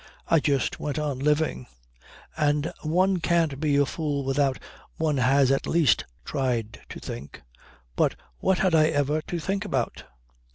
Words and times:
I 0.27 0.39
just 0.39 0.79
went 0.79 0.97
on 0.97 1.19
living. 1.19 1.67
And 2.35 2.73
one 2.81 3.19
can't 3.19 3.59
be 3.59 3.75
a 3.75 3.85
fool 3.85 4.23
without 4.23 4.57
one 4.97 5.17
has 5.17 5.51
at 5.51 5.67
least 5.67 6.05
tried 6.25 6.79
to 6.89 6.99
think. 6.99 7.43
But 7.95 8.15
what 8.39 8.57
had 8.57 8.73
I 8.73 8.87
ever 8.87 9.21
to 9.21 9.37
think 9.39 9.63
about?" 9.63 10.05